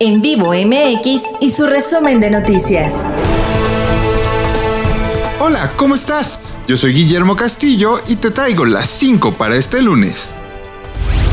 [0.00, 3.02] En vivo MX y su resumen de noticias.
[5.40, 6.38] Hola, ¿cómo estás?
[6.68, 10.34] Yo soy Guillermo Castillo y te traigo las 5 para este lunes.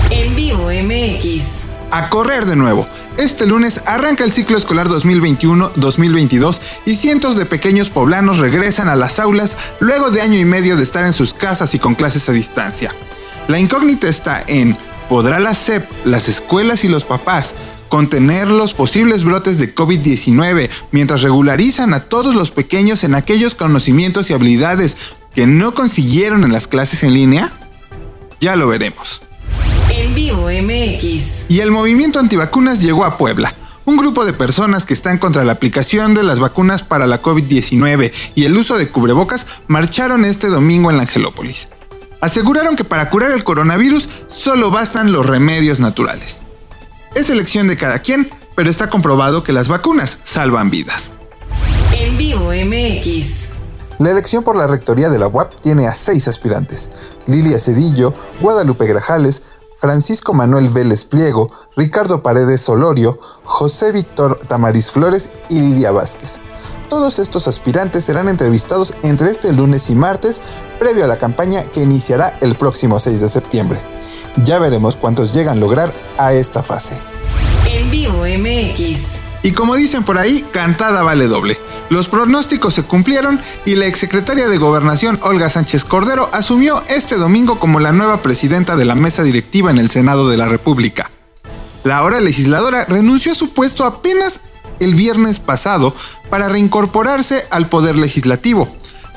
[0.10, 1.66] En vivo MX.
[1.92, 2.88] A correr de nuevo.
[3.18, 9.20] Este lunes arranca el ciclo escolar 2021-2022 y cientos de pequeños poblanos regresan a las
[9.20, 12.32] aulas luego de año y medio de estar en sus casas y con clases a
[12.32, 12.92] distancia.
[13.48, 14.76] La incógnita está en,
[15.08, 17.54] ¿podrá la SEP, las escuelas y los papás
[17.90, 24.30] contener los posibles brotes de COVID-19 mientras regularizan a todos los pequeños en aquellos conocimientos
[24.30, 24.98] y habilidades
[25.36, 27.52] que no consiguieron en las clases en línea?
[28.40, 29.22] Ya lo veremos.
[29.90, 31.50] En vivo MX.
[31.50, 33.54] Y el movimiento antivacunas llegó a Puebla.
[33.86, 38.12] Un grupo de personas que están contra la aplicación de las vacunas para la COVID-19
[38.34, 41.70] y el uso de cubrebocas marcharon este domingo en la Angelópolis.
[42.20, 46.42] Aseguraron que para curar el coronavirus solo bastan los remedios naturales.
[47.16, 51.14] Es elección de cada quien, pero está comprobado que las vacunas salvan vidas.
[51.94, 53.46] En vivo MX.
[54.00, 57.14] La elección por la rectoría de la UAP tiene a seis aspirantes.
[57.28, 61.48] Lilia Cedillo, Guadalupe Grajales, Francisco Manuel Vélez Pliego,
[61.78, 66.40] Ricardo Paredes Solorio, José Víctor Tamariz Flores y Lidia Vázquez.
[66.90, 70.42] Todos estos aspirantes serán entrevistados entre este lunes y martes,
[70.80, 73.80] previo a la campaña que iniciará el próximo 6 de septiembre.
[74.38, 77.00] Ya veremos cuántos llegan a lograr a esta fase.
[77.68, 79.18] En vivo MX.
[79.44, 81.60] Y como dicen por ahí, cantada vale doble.
[81.90, 87.60] Los pronósticos se cumplieron y la exsecretaria de Gobernación Olga Sánchez Cordero asumió este domingo
[87.60, 91.12] como la nueva presidenta de la mesa directiva en el Senado de la República.
[91.84, 94.40] La ahora legisladora renunció a su puesto apenas
[94.80, 95.94] el viernes pasado
[96.32, 98.68] para reincorporarse al Poder Legislativo,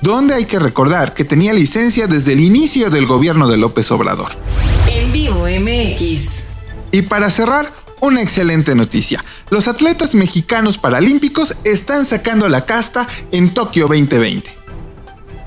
[0.02, 4.30] donde hay que recordar que tenía licencia desde el inicio del gobierno de López Obrador.
[4.86, 6.41] En vivo MX.
[6.92, 9.24] Y para cerrar, una excelente noticia.
[9.50, 14.58] Los atletas mexicanos paralímpicos están sacando la casta en Tokio 2020.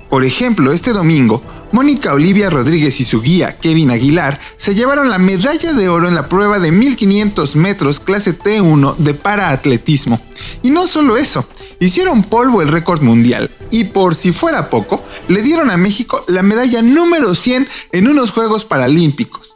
[0.09, 5.19] Por ejemplo, este domingo, Mónica Olivia Rodríguez y su guía Kevin Aguilar se llevaron la
[5.19, 10.19] medalla de oro en la prueba de 1500 metros clase T1 de paraatletismo.
[10.63, 11.47] Y no solo eso,
[11.79, 16.43] hicieron polvo el récord mundial y por si fuera poco, le dieron a México la
[16.43, 19.55] medalla número 100 en unos Juegos Paralímpicos.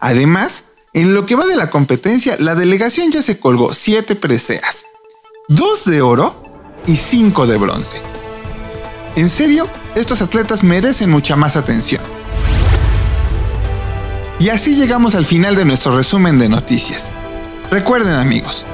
[0.00, 0.64] Además,
[0.98, 4.84] en lo que va de la competencia, la delegación ya se colgó 7 preseas,
[5.46, 6.34] 2 de oro
[6.86, 7.98] y 5 de bronce.
[9.14, 12.02] En serio, estos atletas merecen mucha más atención.
[14.40, 17.12] Y así llegamos al final de nuestro resumen de noticias.
[17.70, 18.66] Recuerden amigos,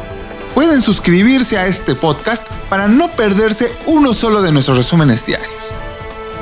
[0.55, 5.64] pueden suscribirse a este podcast para no perderse uno solo de nuestros resúmenes diarios.